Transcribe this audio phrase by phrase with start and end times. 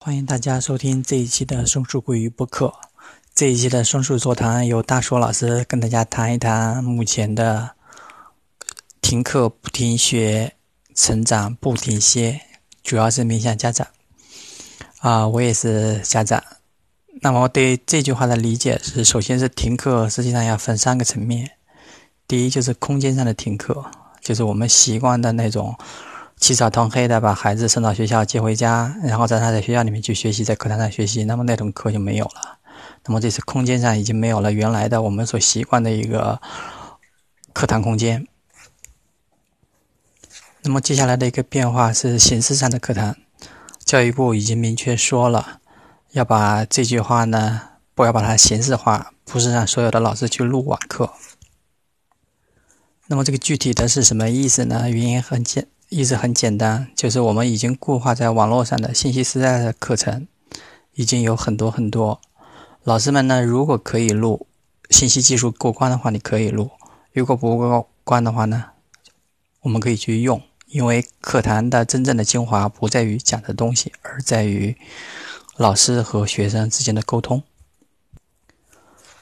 [0.00, 2.72] 欢迎大家收听这一期的松树桂鱼播客。
[3.34, 7.70] 这一期的松树座谈由大硕老师跟大家谈一谈目前的
[9.02, 10.54] 停课不停学、
[10.94, 12.40] 成长不停歇，
[12.84, 13.88] 主要是面向家长。
[15.00, 16.42] 啊，我也是家长。
[17.20, 21.50] 那么对这句话的理解是：首先是停课，实际上要分三个层面。
[22.28, 23.84] 第一就是空间上的停课，
[24.20, 25.76] 就是我们习惯的那种。
[26.40, 32.58] 起早贪黑的把孩子送到学校接回家，然后在他在学校里面去学习，在课堂上学习，那么那种课就没有了。
[33.04, 36.40] 那么这次空间上已经没有了原来的我们所习惯的一个
[37.52, 38.26] 课堂空间。
[40.62, 43.16] 那么接下来的一个变化是形式上的课堂，
[43.84, 45.60] 教育部已经明确说了，
[46.12, 47.62] 要把这句话呢
[47.94, 51.12] 不要把它形式化，不是让所有的老师去录网课。
[53.06, 54.88] 那么这个具体的是什么意思呢？
[54.90, 55.68] 原因很简。
[55.90, 60.28] 意思很简单，就是我们已经固化在网络上的信息时代的课程，
[60.92, 62.20] 已经有很多很多。
[62.84, 64.46] 老师们呢，如果可以录，
[64.90, 66.66] 信息技术过关的话，你可以录；
[67.12, 68.66] 如果不过关的话呢，
[69.62, 70.42] 我们可以去用。
[70.66, 74.76] 因为课堂的真正的精华不在于讲的东西，而在于
[75.56, 77.42] 老师和学生之间的沟通。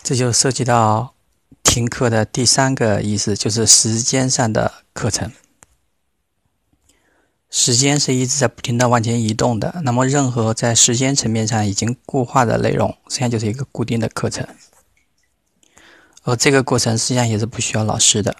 [0.03, 1.15] 这就涉及到
[1.63, 5.31] 停课的第三个意思，就是时间上的课程。
[7.59, 14.47] 时间是一直在不停的往前移动的，那么任何在时间层面上已经固化的内容，实际上就是一个固定的课程，
[16.25, 18.37] 而这个过程实际上也是不需要老师的。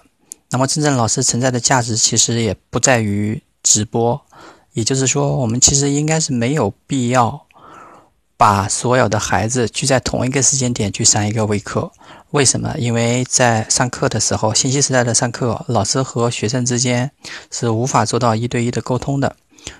[0.51, 4.21] 那么真正老师存在的价值，其实也不在于直播，
[4.73, 7.46] 也就是说，我们其实应该是没有必要。
[8.37, 11.91] 把所有的孩子聚在同一个时间点去上一个微课，
[12.29, 12.75] 为什么？
[12.77, 17.09] 因为在上课的时候，信息时代的上课，老师和学生之间
[17.51, 19.35] 是无法做到一对一的沟通的。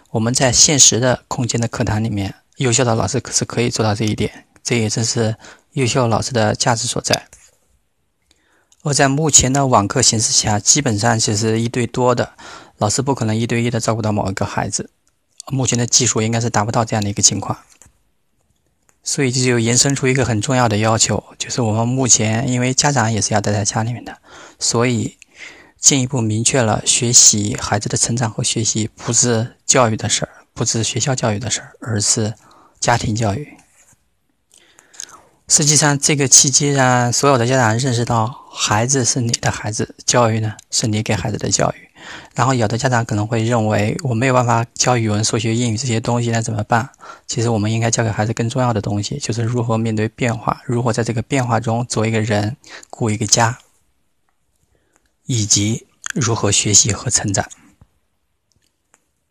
[0.09, 5.35] 我们在现实的空间的课堂里面，优秀的老师是可以做到这一点，这也正是
[5.73, 7.27] 优秀老师的价值所在。
[8.81, 12.31] 而在目前的网课形式下，基本上就是一对多的，
[12.77, 14.89] 老师不可能一对一的照顾到某一个孩子，
[15.51, 17.55] 目前的技术应该是达不到这样的一个情况。
[19.07, 24.17] 所以这就延伸出一个很重要的要求，就是我们目前因为家长也是要待在家里面的，
[24.59, 25.15] 所以
[25.79, 32.33] 进一步明确了学习孩子的成长和学习不是教育的事儿，不是学校教育的事儿，而是
[32.81, 33.47] 家庭教育。
[35.49, 41.87] 实际上，这个契机让所有的家长认识到，孩子是你的孩子，教育呢是你给孩子的教育。
[42.35, 46.89] 然后有的家长可能会认为我没有办法教语文、数学、英语这些东西，那怎么办？
[47.27, 52.57] 其实我们应该教给孩子更重要的东西，就是如何面对变化，如何在这个变化中做一个人、
[52.89, 53.57] 顾一个家，
[55.25, 57.45] 以及如何学习和成长。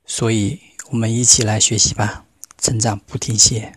[0.07, 0.61] 所以，
[0.91, 2.25] 我们一起来学习吧，
[2.59, 3.75] 成长不停歇。